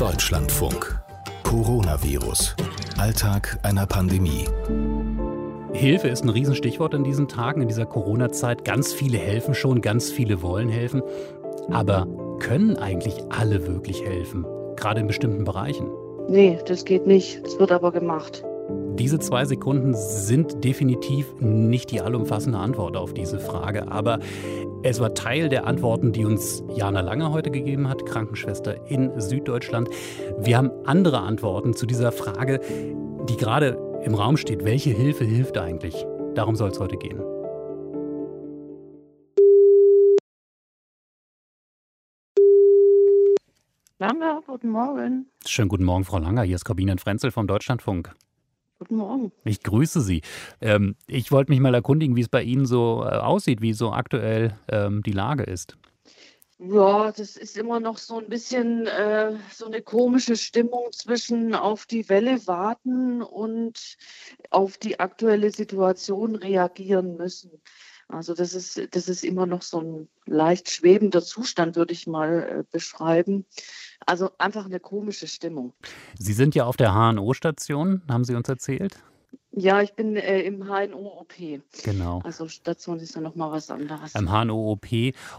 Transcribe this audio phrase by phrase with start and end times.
[0.00, 0.98] Deutschlandfunk.
[1.42, 2.56] Coronavirus.
[2.96, 4.48] Alltag einer Pandemie.
[5.74, 8.64] Hilfe ist ein Riesenstichwort in diesen Tagen, in dieser Corona-Zeit.
[8.64, 11.02] Ganz viele helfen schon, ganz viele wollen helfen.
[11.70, 12.08] Aber
[12.38, 14.46] können eigentlich alle wirklich helfen?
[14.74, 15.86] Gerade in bestimmten Bereichen?
[16.30, 17.44] Nee, das geht nicht.
[17.44, 18.42] Es wird aber gemacht.
[18.98, 24.18] Diese zwei Sekunden sind definitiv nicht die allumfassende Antwort auf diese Frage, aber
[24.82, 29.88] es war Teil der Antworten, die uns Jana Lange heute gegeben hat, Krankenschwester in Süddeutschland.
[30.38, 32.60] Wir haben andere Antworten zu dieser Frage,
[33.28, 34.64] die gerade im Raum steht.
[34.64, 36.06] Welche Hilfe hilft eigentlich?
[36.34, 37.20] Darum soll es heute gehen.
[43.98, 45.26] Langer, guten Morgen.
[45.44, 46.42] Schönen guten Morgen, Frau Langer.
[46.42, 48.14] Hier ist Corbinian Frenzel vom Deutschlandfunk.
[48.80, 49.30] Guten Morgen.
[49.44, 50.22] Ich grüße Sie.
[50.62, 53.92] Ähm, ich wollte mich mal erkundigen, wie es bei Ihnen so äh, aussieht, wie so
[53.92, 55.76] aktuell ähm, die Lage ist.
[56.58, 61.84] Ja, das ist immer noch so ein bisschen äh, so eine komische Stimmung zwischen auf
[61.84, 63.98] die Welle warten und
[64.48, 67.50] auf die aktuelle Situation reagieren müssen.
[68.08, 72.42] Also das ist, das ist immer noch so ein leicht schwebender Zustand, würde ich mal
[72.42, 73.44] äh, beschreiben.
[74.06, 75.72] Also einfach eine komische Stimmung.
[76.18, 79.02] Sie sind ja auf der HNO-Station, haben Sie uns erzählt?
[79.52, 81.34] Ja, ich bin äh, im HNO-OP.
[81.82, 82.20] Genau.
[82.22, 84.14] Also Station ist ja nochmal was anderes.
[84.14, 84.86] Im HNO-OP.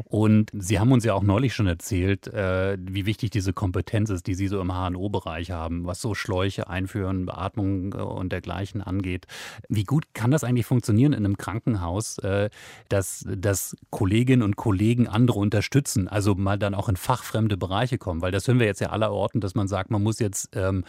[0.04, 4.28] Und Sie haben uns ja auch neulich schon erzählt, äh, wie wichtig diese Kompetenz ist,
[4.28, 9.28] die Sie so im HNO-Bereich haben, was so Schläuche einführen, Beatmung äh, und dergleichen angeht.
[9.70, 12.50] Wie gut kann das eigentlich funktionieren in einem Krankenhaus, äh,
[12.90, 18.22] dass, dass Kolleginnen und Kollegen andere unterstützen, also mal dann auch in fachfremde Bereiche kommen?
[18.22, 20.84] Weil das hören wir jetzt ja allerorten, dass man sagt, man muss jetzt ähm,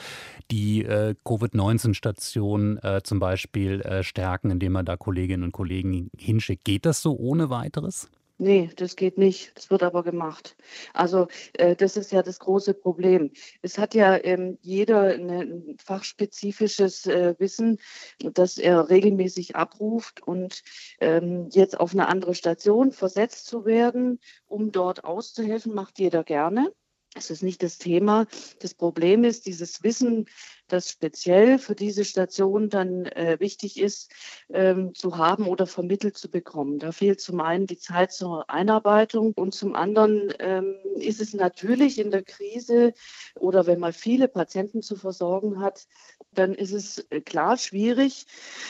[0.51, 6.65] die äh, Covid-19-Station äh, zum Beispiel äh, stärken, indem man da Kolleginnen und Kollegen hinschickt.
[6.65, 8.09] Geht das so ohne weiteres?
[8.39, 9.53] Nee, das geht nicht.
[9.55, 10.57] Das wird aber gemacht.
[10.95, 13.31] Also äh, das ist ja das große Problem.
[13.61, 17.77] Es hat ja ähm, jeder ein fachspezifisches äh, Wissen,
[18.19, 20.63] das er regelmäßig abruft und
[20.99, 26.73] ähm, jetzt auf eine andere Station versetzt zu werden, um dort auszuhelfen, macht jeder gerne.
[27.15, 28.27] Es ist nicht das Thema.
[28.61, 30.27] Das Problem ist, dieses Wissen,
[30.69, 34.11] das speziell für diese Station dann äh, wichtig ist,
[34.49, 36.79] ähm, zu haben oder vermittelt zu bekommen.
[36.79, 41.99] Da fehlt zum einen die Zeit zur Einarbeitung und zum anderen ähm, ist es natürlich
[41.99, 42.95] in der Krise
[43.35, 45.87] oder wenn man viele Patienten zu versorgen hat,
[46.33, 48.27] dann ist es äh, klar schwierig,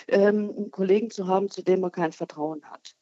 [0.08, 2.96] ähm, einen Kollegen zu haben, zu dem man kein Vertrauen hat.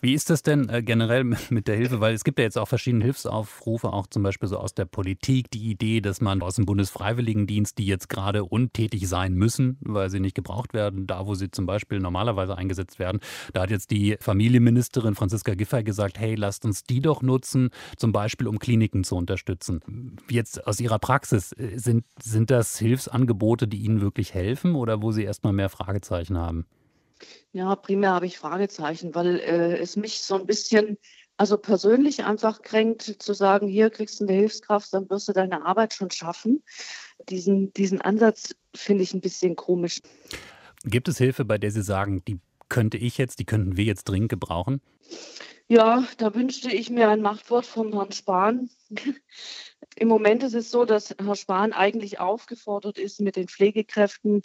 [0.00, 2.00] Wie ist das denn äh, generell mit der Hilfe?
[2.00, 5.50] Weil es gibt ja jetzt auch verschiedene Hilfsaufrufe, auch zum Beispiel so aus der Politik,
[5.50, 10.20] die Idee, dass man aus dem Bundesfreiwilligendienst, die jetzt gerade untätig sein müssen, weil sie
[10.20, 13.20] nicht gebraucht werden, da wo sie zum Beispiel normalerweise eingesetzt werden,
[13.52, 18.12] da hat jetzt die Familienministerin Franziska Giffey gesagt, hey, lasst uns die doch nutzen, zum
[18.12, 20.16] Beispiel um Kliniken zu unterstützen.
[20.30, 25.12] Jetzt aus Ihrer Praxis, äh, sind, sind das Hilfsangebote, die Ihnen wirklich helfen oder wo
[25.12, 26.66] Sie erstmal mehr Fragezeichen haben?
[27.52, 30.98] Ja, primär habe ich Fragezeichen, weil äh, es mich so ein bisschen,
[31.36, 35.64] also persönlich einfach kränkt, zu sagen, hier kriegst du eine Hilfskraft, dann wirst du deine
[35.64, 36.62] Arbeit schon schaffen.
[37.28, 40.00] Diesen, diesen Ansatz finde ich ein bisschen komisch.
[40.84, 42.38] Gibt es Hilfe, bei der Sie sagen, die
[42.68, 44.80] könnte ich jetzt, die könnten wir jetzt dringend gebrauchen?
[45.68, 48.70] Ja, da wünschte ich mir ein Machtwort von Herrn Spahn.
[49.96, 54.42] Im Moment ist es so, dass Herr Spahn eigentlich aufgefordert ist, mit den Pflegekräften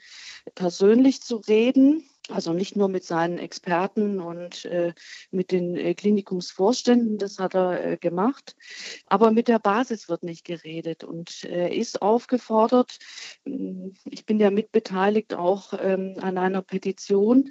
[0.56, 4.94] persönlich zu reden also nicht nur mit seinen Experten und äh,
[5.32, 8.56] mit den äh, Klinikumsvorständen, das hat er äh, gemacht,
[9.08, 12.98] aber mit der Basis wird nicht geredet und er ist aufgefordert,
[13.46, 17.50] hm, ich bin ja mitbeteiligt auch ähm, an einer Petition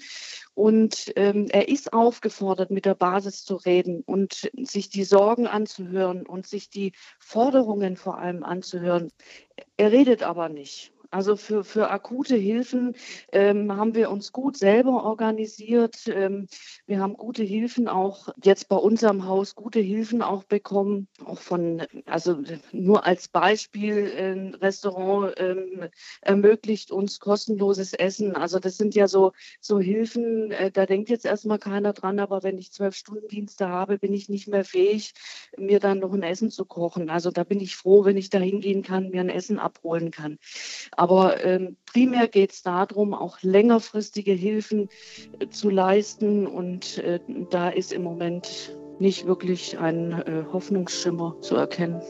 [0.54, 6.26] und ähm, er ist aufgefordert, mit der Basis zu reden und sich die Sorgen anzuhören
[6.26, 9.10] und sich die Forderungen vor allem anzuhören.
[9.76, 10.92] Er redet aber nicht.
[11.10, 12.94] Also für, für akute Hilfen
[13.32, 16.06] ähm, haben wir uns gut selber organisiert.
[16.06, 16.46] Ähm,
[16.86, 21.82] wir haben gute Hilfen auch jetzt bei unserem Haus gute Hilfen auch bekommen, auch von,
[22.06, 22.38] also
[22.70, 25.88] nur als Beispiel, ein Restaurant ähm,
[26.20, 28.36] ermöglicht uns kostenloses Essen.
[28.36, 32.44] Also das sind ja so, so Hilfen, äh, da denkt jetzt erstmal keiner dran, aber
[32.44, 35.12] wenn ich zwölf Stunden Dienste habe, bin ich nicht mehr fähig,
[35.56, 37.10] mir dann noch ein Essen zu kochen.
[37.10, 40.38] Also da bin ich froh, wenn ich da hingehen kann, mir ein Essen abholen kann.
[41.00, 44.90] Aber ähm, primär geht es darum, auch längerfristige Hilfen
[45.38, 46.46] äh, zu leisten.
[46.46, 52.02] Und äh, da ist im Moment nicht wirklich ein äh, Hoffnungsschimmer zu erkennen.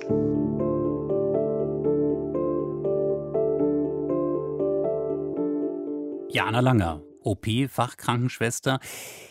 [6.29, 8.81] Jana Langer, OP-Fachkrankenschwester,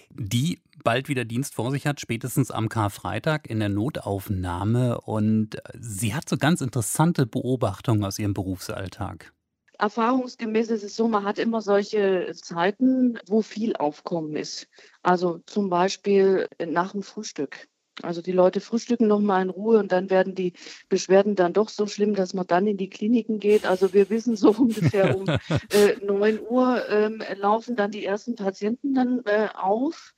[0.09, 5.01] die bald wieder Dienst vor sich hat, spätestens am Karfreitag in der Notaufnahme.
[5.01, 9.33] Und sie hat so ganz interessante Beobachtungen aus ihrem Berufsalltag.
[9.79, 14.67] Erfahrungsgemäß ist es so, man hat immer solche Zeiten, wo viel Aufkommen ist.
[15.01, 17.67] Also zum Beispiel nach dem Frühstück.
[18.01, 20.53] Also die Leute frühstücken noch mal in Ruhe und dann werden die
[20.87, 23.65] Beschwerden dann doch so schlimm, dass man dann in die Kliniken geht.
[23.65, 25.25] Also wir wissen so ungefähr um
[25.73, 30.13] äh, 9 Uhr ähm, laufen dann die ersten Patienten dann äh, auf.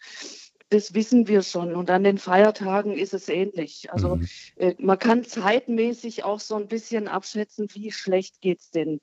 [0.69, 1.75] Das wissen wir schon.
[1.75, 3.91] Und an den Feiertagen ist es ähnlich.
[3.91, 4.27] Also mhm.
[4.55, 9.01] äh, man kann zeitmäßig auch so ein bisschen abschätzen, wie schlecht geht es denn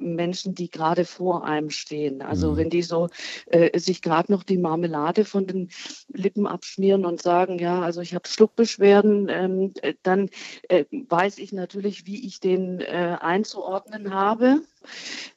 [0.00, 2.22] Menschen, die gerade vor einem stehen.
[2.22, 2.56] Also mhm.
[2.56, 3.08] wenn die so
[3.46, 5.70] äh, sich gerade noch die Marmelade von den
[6.12, 10.30] Lippen abschmieren und sagen, ja, also ich habe Schluckbeschwerden, ähm, äh, dann
[10.68, 14.62] äh, weiß ich natürlich, wie ich den äh, einzuordnen habe.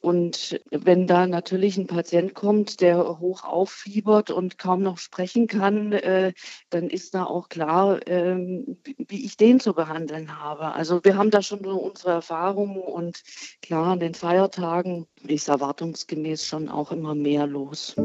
[0.00, 5.92] Und wenn da natürlich ein Patient kommt, der hoch auffiebert und kaum noch sprechen kann,
[5.92, 6.32] äh,
[6.70, 10.72] dann ist da auch klar, ähm, wie ich den zu behandeln habe.
[10.72, 13.22] Also wir haben da schon so unsere Erfahrungen und
[13.62, 17.96] klar, den Feiertagen ist erwartungsgemäß schon auch immer mehr los.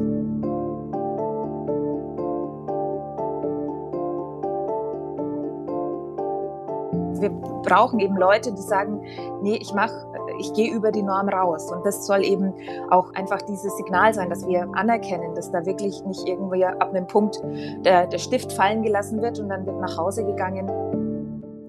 [7.22, 7.30] Wir
[7.62, 9.00] brauchen eben Leute, die sagen,
[9.44, 9.94] nee, ich mache
[10.40, 11.72] ich gehe über die Norm raus.
[11.72, 12.52] Und das soll eben
[12.90, 17.06] auch einfach dieses Signal sein, dass wir anerkennen, dass da wirklich nicht irgendwie ab einem
[17.06, 17.40] Punkt
[17.86, 20.68] der, der Stift fallen gelassen wird und dann wird nach Hause gegangen.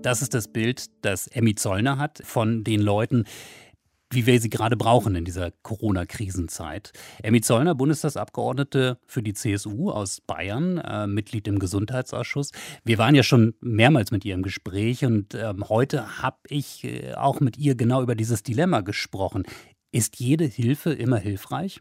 [0.00, 3.24] Das ist das Bild, das Emmy Zollner hat von den Leuten,
[4.10, 6.92] wie wir sie gerade brauchen in dieser Corona-Krisenzeit.
[7.22, 12.52] Emmy Zollner, Bundestagsabgeordnete für die CSU aus Bayern, äh, Mitglied im Gesundheitsausschuss.
[12.84, 17.14] Wir waren ja schon mehrmals mit ihr im Gespräch und äh, heute habe ich äh,
[17.14, 19.44] auch mit ihr genau über dieses Dilemma gesprochen.
[19.90, 21.80] Ist jede Hilfe immer hilfreich?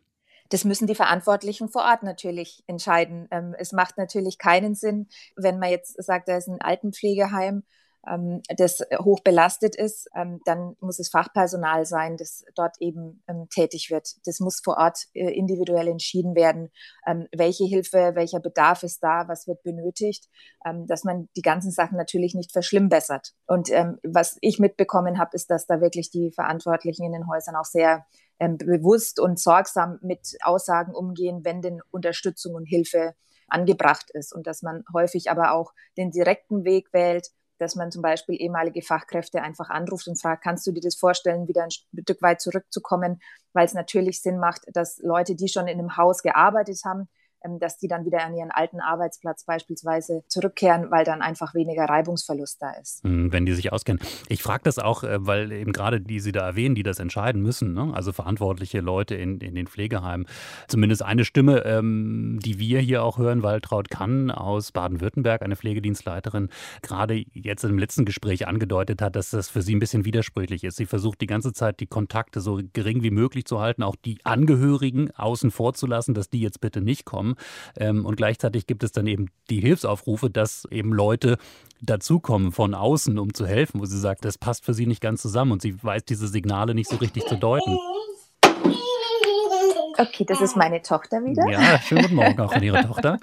[0.50, 3.28] Das müssen die Verantwortlichen vor Ort natürlich entscheiden.
[3.32, 7.64] Ähm, es macht natürlich keinen Sinn, wenn man jetzt sagt, da ist ein Altenpflegeheim
[8.10, 13.48] ähm, das hoch belastet ist, ähm, dann muss es Fachpersonal sein, das dort eben ähm,
[13.50, 14.16] tätig wird.
[14.26, 16.70] Das muss vor Ort äh, individuell entschieden werden,
[17.06, 20.30] ähm, welche Hilfe, welcher Bedarf ist da, was wird benötigt,
[20.66, 23.34] ähm, dass man die ganzen Sachen natürlich nicht verschlimmbessert.
[23.48, 27.56] Und ähm, was ich mitbekommen habe, ist, dass da wirklich die Verantwortlichen in den Häusern
[27.56, 28.06] auch sehr
[28.40, 33.16] bewusst und sorgsam mit Aussagen umgehen, wenn denn Unterstützung und Hilfe
[33.48, 38.02] angebracht ist und dass man häufig aber auch den direkten Weg wählt, dass man zum
[38.02, 42.22] Beispiel ehemalige Fachkräfte einfach anruft und fragt, kannst du dir das vorstellen, wieder ein Stück
[42.22, 43.20] weit zurückzukommen,
[43.54, 47.10] weil es natürlich Sinn macht, dass Leute, die schon in einem Haus gearbeitet haben,
[47.60, 52.62] dass die dann wieder an ihren alten Arbeitsplatz beispielsweise zurückkehren, weil dann einfach weniger Reibungsverlust
[52.62, 53.04] da ist.
[53.04, 54.02] Hm, wenn die sich auskennen.
[54.30, 57.42] Ich frage das auch, äh, weil eben gerade die Sie da erwähnen, die das entscheiden
[57.42, 57.92] müssen, ne?
[57.94, 60.28] also verantwortliche Leute in, in den Pflegeheimen.
[60.68, 66.50] Zumindest eine Stimme, ähm, die wir hier auch hören, Waltraud Kann aus Baden-Württemberg, eine Pflegedienstleiterin,
[66.82, 70.78] gerade jetzt im letzten Gespräch angedeutet hat, dass das für sie ein bisschen widersprüchlich ist.
[70.78, 74.20] Sie versucht die ganze Zeit die Kontakte so gering wie möglich zu halten, auch die
[74.24, 77.36] Angehörigen außen vor zu lassen, dass die jetzt bitte nicht kommen.
[77.78, 81.38] Ähm, und gleichzeitig gibt es dann eben die Hilfsaufrufe, dass eben Leute
[81.82, 85.22] dazukommen von außen, um zu helfen, wo sie sagt, das passt für sie nicht ganz
[85.22, 87.78] zusammen und sie weiß diese Signale nicht so richtig zu deuten.
[89.98, 91.50] Okay, das ist meine Tochter wieder.
[91.50, 93.20] Ja, schönen guten Morgen auch an Ihre Tochter.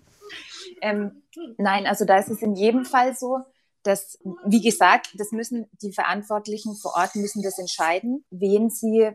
[0.80, 1.22] ähm,
[1.58, 3.38] nein, also da ist es in jedem Fall so,
[3.82, 9.10] dass, wie gesagt, das müssen die Verantwortlichen vor Ort müssen das entscheiden, wen sie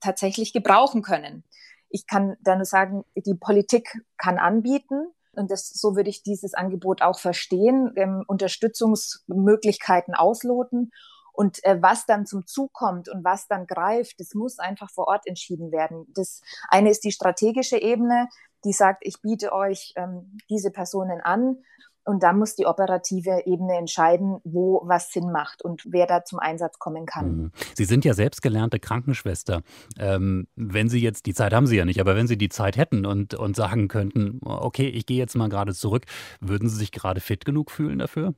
[0.00, 1.44] tatsächlich gebrauchen können.
[1.92, 5.12] Ich kann da nur sagen, die Politik kann anbieten.
[5.34, 10.90] Und das, so würde ich dieses Angebot auch verstehen, ähm, Unterstützungsmöglichkeiten ausloten.
[11.32, 15.08] Und äh, was dann zum Zug kommt und was dann greift, das muss einfach vor
[15.08, 16.06] Ort entschieden werden.
[16.14, 18.28] Das eine ist die strategische Ebene,
[18.64, 21.56] die sagt, ich biete euch ähm, diese Personen an
[22.04, 26.38] und da muss die operative Ebene entscheiden, wo was Sinn macht und wer da zum
[26.38, 27.36] Einsatz kommen kann.
[27.36, 27.52] Mhm.
[27.74, 29.62] Sie sind ja selbst gelernte Krankenschwester.
[29.98, 32.76] Ähm, wenn Sie jetzt, die Zeit haben Sie ja nicht, aber wenn Sie die Zeit
[32.76, 36.06] hätten und, und sagen könnten, okay, ich gehe jetzt mal gerade zurück,
[36.40, 38.34] würden Sie sich gerade fit genug fühlen dafür?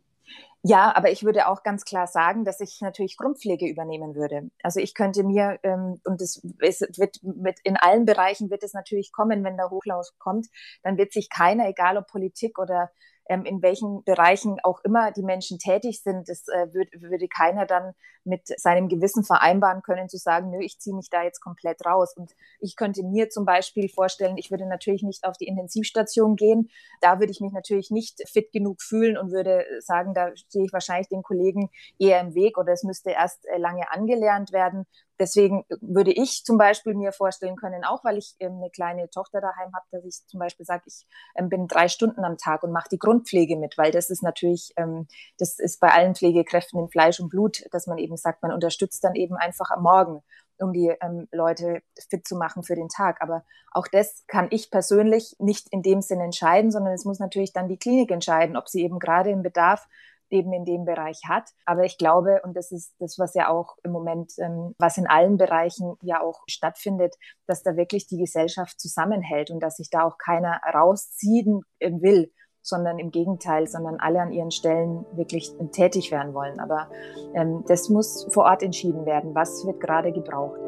[0.66, 4.50] Ja, aber ich würde auch ganz klar sagen, dass ich natürlich Grundpflege übernehmen würde.
[4.62, 8.72] Also ich könnte mir, ähm, und es, es wird mit in allen Bereichen wird es
[8.72, 10.46] natürlich kommen, wenn der Hochlauf kommt,
[10.82, 12.90] dann wird sich keiner, egal ob Politik oder
[13.28, 17.66] ähm, in welchen Bereichen auch immer die Menschen tätig sind, das äh, würd, würde keiner
[17.66, 21.84] dann mit seinem Gewissen vereinbaren können, zu sagen, nö, ich ziehe mich da jetzt komplett
[21.84, 22.14] raus.
[22.16, 26.70] Und ich könnte mir zum Beispiel vorstellen, ich würde natürlich nicht auf die Intensivstation gehen.
[27.00, 30.72] Da würde ich mich natürlich nicht fit genug fühlen und würde sagen, da stehe ich
[30.72, 34.86] wahrscheinlich den Kollegen eher im Weg oder es müsste erst äh, lange angelernt werden.
[35.18, 39.40] Deswegen würde ich zum Beispiel mir vorstellen können, auch weil ich ähm, eine kleine Tochter
[39.40, 41.06] daheim habe, dass ich zum Beispiel sage, ich
[41.36, 44.72] ähm, bin drei Stunden am Tag und mache die Grundpflege mit, weil das ist natürlich,
[44.76, 45.06] ähm,
[45.38, 49.04] das ist bei allen Pflegekräften in Fleisch und Blut, dass man eben sagt, man unterstützt
[49.04, 50.22] dann eben einfach am Morgen
[50.58, 53.20] um die ähm, Leute fit zu machen für den Tag.
[53.20, 57.52] Aber auch das kann ich persönlich nicht in dem Sinn entscheiden, sondern es muss natürlich
[57.52, 59.86] dann die Klinik entscheiden, ob sie eben gerade im Bedarf
[60.34, 61.50] eben in dem Bereich hat.
[61.64, 65.06] Aber ich glaube, und das ist das, was ja auch im Moment, ähm, was in
[65.06, 67.14] allen Bereichen ja auch stattfindet,
[67.46, 72.30] dass da wirklich die Gesellschaft zusammenhält und dass sich da auch keiner rausziehen will
[72.66, 76.60] sondern im Gegenteil, sondern alle an ihren Stellen wirklich tätig werden wollen.
[76.60, 76.88] Aber
[77.34, 79.34] ähm, das muss vor Ort entschieden werden.
[79.34, 80.58] Was wird gerade gebraucht?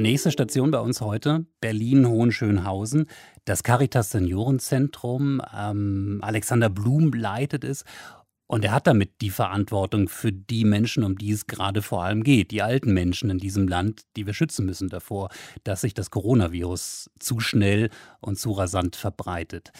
[0.00, 3.04] Nächste Station bei uns heute, Berlin-Hohenschönhausen.
[3.44, 5.42] Das Caritas Seniorenzentrum.
[5.54, 7.84] Ähm, Alexander Blum leitet es.
[8.46, 12.24] Und er hat damit die Verantwortung für die Menschen, um die es gerade vor allem
[12.24, 15.28] geht, die alten Menschen in diesem Land, die wir schützen müssen davor,
[15.64, 17.90] dass sich das Coronavirus zu schnell
[18.20, 19.70] und zu rasant verbreitet.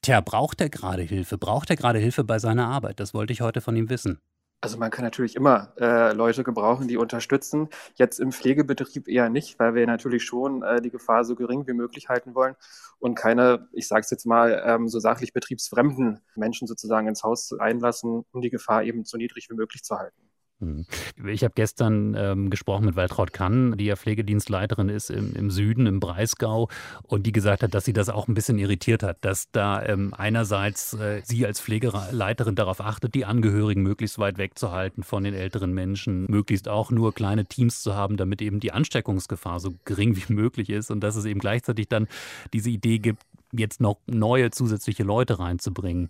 [0.00, 1.36] Tja, braucht er gerade Hilfe?
[1.36, 3.00] Braucht er gerade Hilfe bei seiner Arbeit?
[3.00, 4.18] Das wollte ich heute von ihm wissen.
[4.62, 7.68] Also man kann natürlich immer äh, Leute gebrauchen, die unterstützen.
[7.94, 11.72] Jetzt im Pflegebetrieb eher nicht, weil wir natürlich schon äh, die Gefahr so gering wie
[11.74, 12.56] möglich halten wollen
[12.98, 17.52] und keine, ich sage es jetzt mal, ähm, so sachlich betriebsfremden Menschen sozusagen ins Haus
[17.52, 20.25] einlassen, um die Gefahr eben so niedrig wie möglich zu halten.
[20.60, 20.86] Hm.
[21.26, 25.86] Ich habe gestern ähm, gesprochen mit Waltraud Kann, die ja Pflegedienstleiterin ist im, im, Süden,
[25.86, 26.70] im Breisgau,
[27.02, 30.14] und die gesagt hat, dass sie das auch ein bisschen irritiert hat, dass da ähm,
[30.16, 35.72] einerseits äh, sie als Pflegeleiterin darauf achtet, die Angehörigen möglichst weit wegzuhalten von den älteren
[35.72, 40.32] Menschen, möglichst auch nur kleine Teams zu haben, damit eben die Ansteckungsgefahr so gering wie
[40.32, 42.08] möglich ist und dass es eben gleichzeitig dann
[42.54, 43.22] diese Idee gibt,
[43.52, 46.08] jetzt noch neue zusätzliche Leute reinzubringen.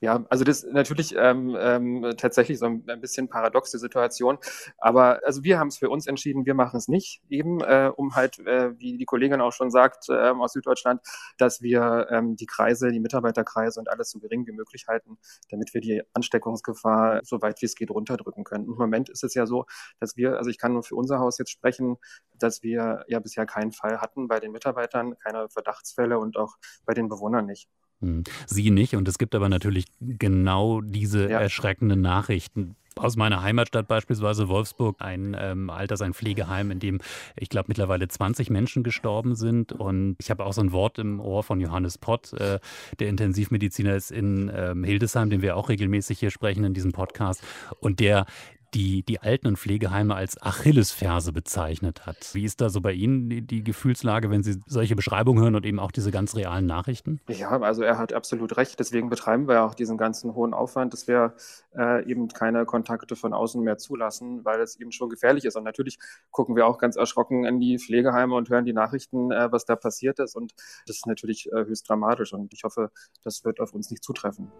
[0.00, 4.38] Ja, also das ist natürlich ähm, ähm, tatsächlich so ein, ein, bisschen paradox, die Situation.
[4.78, 8.14] Aber also wir haben es für uns entschieden, wir machen es nicht, eben äh, um
[8.14, 11.00] halt, äh, wie die Kollegin auch schon sagt, äh, aus Süddeutschland,
[11.38, 15.18] dass wir ähm, die Kreise, die Mitarbeiterkreise und alles so gering wie möglich halten,
[15.50, 18.64] damit wir die Ansteckungsgefahr so weit wie es geht runterdrücken können.
[18.64, 19.66] Im Moment ist es ja so,
[19.98, 21.96] dass wir, also ich kann nur für unser Haus jetzt sprechen,
[22.38, 26.94] dass wir ja bisher keinen Fall hatten bei den Mitarbeitern, keine Verdachtsfälle und auch bei
[26.94, 27.68] den Bewohnern nicht.
[28.00, 28.24] Hm.
[28.46, 28.96] Sie nicht.
[28.96, 31.40] Und es gibt aber natürlich genau diese ja.
[31.40, 32.76] erschreckenden Nachrichten.
[32.96, 36.98] Aus meiner Heimatstadt beispielsweise Wolfsburg, ein ähm, Alters-, ein Pflegeheim, in dem
[37.36, 39.72] ich glaube mittlerweile 20 Menschen gestorben sind.
[39.72, 42.58] Und ich habe auch so ein Wort im Ohr von Johannes Pott, äh,
[42.98, 47.42] der Intensivmediziner ist in ähm, Hildesheim, den wir auch regelmäßig hier sprechen in diesem Podcast.
[47.78, 48.26] Und der
[48.74, 52.34] die, die Alten- und Pflegeheime als Achillesferse bezeichnet hat.
[52.34, 55.66] Wie ist da so bei Ihnen die, die, Gefühlslage, wenn Sie solche Beschreibungen hören und
[55.66, 57.20] eben auch diese ganz realen Nachrichten?
[57.28, 58.78] Ja, also er hat absolut recht.
[58.78, 61.34] Deswegen betreiben wir auch diesen ganzen hohen Aufwand, dass wir
[61.76, 65.56] äh, eben keine Kontakte von außen mehr zulassen, weil es eben schon gefährlich ist.
[65.56, 65.98] Und natürlich
[66.30, 69.76] gucken wir auch ganz erschrocken in die Pflegeheime und hören die Nachrichten, äh, was da
[69.76, 70.36] passiert ist.
[70.36, 70.54] Und
[70.86, 72.32] das ist natürlich äh, höchst dramatisch.
[72.32, 72.90] Und ich hoffe,
[73.22, 74.50] das wird auf uns nicht zutreffen.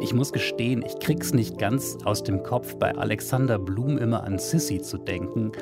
[0.00, 4.38] Ich muss gestehen, ich krieg's nicht ganz aus dem Kopf, bei Alexander Blum immer an
[4.38, 5.52] Sissy zu denken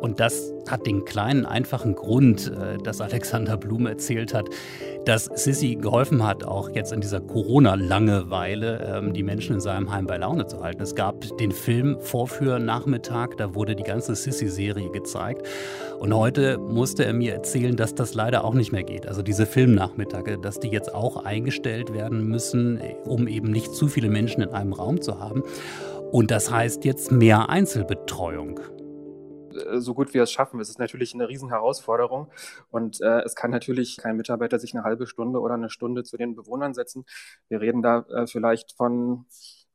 [0.00, 4.48] und das hat den kleinen, einfachen Grund, äh, dass Alexander Blum erzählt hat,
[5.04, 10.06] dass Sissy geholfen hat, auch jetzt in dieser Corona-Langeweile ähm, die Menschen in seinem Heim
[10.06, 10.82] bei Laune zu halten.
[10.82, 15.46] Es gab den Film Vorführnachmittag, da wurde die ganze Sissy-Serie gezeigt.
[16.00, 19.06] Und heute musste er mir erzählen, dass das leider auch nicht mehr geht.
[19.06, 24.10] Also diese Filmnachmittage, dass die jetzt auch eingestellt werden müssen, um eben nicht zu viele
[24.10, 25.42] Menschen in einem Raum zu haben.
[26.10, 28.60] Und das heißt jetzt mehr Einzelbetreuung.
[29.56, 30.60] Äh, so gut wir es schaffen.
[30.60, 32.30] Es ist natürlich eine Riesenherausforderung
[32.70, 36.16] und äh, es kann natürlich kein Mitarbeiter sich eine halbe Stunde oder eine Stunde zu
[36.16, 37.04] den Bewohnern setzen.
[37.48, 39.26] Wir reden da äh, vielleicht von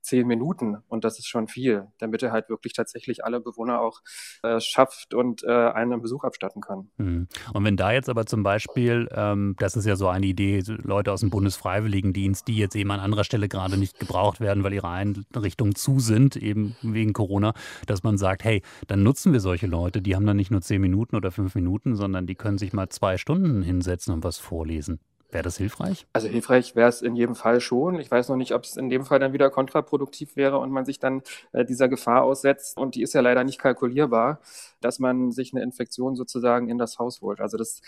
[0.01, 4.01] zehn Minuten und das ist schon viel, damit er halt wirklich tatsächlich alle Bewohner auch
[4.43, 6.89] äh, schafft und äh, einen Besuch abstatten kann.
[6.97, 7.27] Mhm.
[7.53, 11.11] Und wenn da jetzt aber zum Beispiel, ähm, das ist ja so eine Idee, Leute
[11.11, 14.89] aus dem Bundesfreiwilligendienst, die jetzt eben an anderer Stelle gerade nicht gebraucht werden, weil ihre
[14.89, 17.53] Einrichtungen zu sind, eben wegen Corona,
[17.87, 20.81] dass man sagt, hey, dann nutzen wir solche Leute, die haben dann nicht nur zehn
[20.81, 24.99] Minuten oder fünf Minuten, sondern die können sich mal zwei Stunden hinsetzen und was vorlesen.
[25.31, 26.05] Wäre das hilfreich?
[26.11, 27.99] Also hilfreich wäre es in jedem Fall schon.
[27.99, 30.83] Ich weiß noch nicht, ob es in dem Fall dann wieder kontraproduktiv wäre und man
[30.83, 31.23] sich dann
[31.53, 32.77] äh, dieser Gefahr aussetzt.
[32.77, 34.41] Und die ist ja leider nicht kalkulierbar,
[34.81, 37.39] dass man sich eine Infektion sozusagen in das Haus holt.
[37.39, 37.81] Also das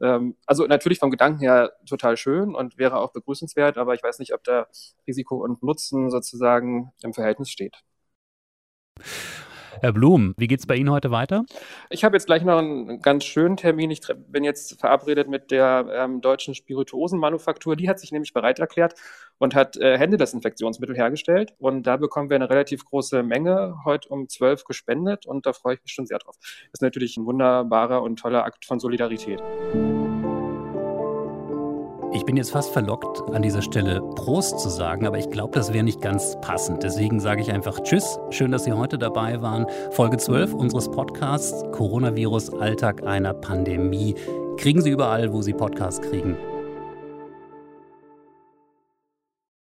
[0.00, 4.18] ähm, also natürlich vom Gedanken her total schön und wäre auch begrüßenswert, aber ich weiß
[4.18, 4.66] nicht, ob da
[5.06, 7.82] Risiko und Nutzen sozusagen im Verhältnis steht.
[9.80, 11.44] Herr Blum, wie geht es bei Ihnen heute weiter?
[11.90, 13.90] Ich habe jetzt gleich noch einen ganz schönen Termin.
[13.90, 17.76] Ich bin jetzt verabredet mit der ähm, deutschen Spirituosenmanufaktur.
[17.76, 18.94] Die hat sich nämlich bereit erklärt
[19.38, 21.54] und hat äh, Händedesinfektionsmittel hergestellt.
[21.58, 25.74] Und da bekommen wir eine relativ große Menge heute um zwölf gespendet und da freue
[25.74, 26.36] ich mich schon sehr drauf.
[26.40, 29.42] Das ist natürlich ein wunderbarer und toller Akt von Solidarität.
[32.12, 35.72] Ich bin jetzt fast verlockt, an dieser Stelle Prost zu sagen, aber ich glaube, das
[35.72, 36.82] wäre nicht ganz passend.
[36.82, 38.18] Deswegen sage ich einfach Tschüss.
[38.30, 39.66] Schön, dass Sie heute dabei waren.
[39.90, 44.14] Folge 12 unseres Podcasts Coronavirus Alltag einer Pandemie.
[44.56, 46.36] Kriegen Sie überall, wo Sie Podcasts kriegen.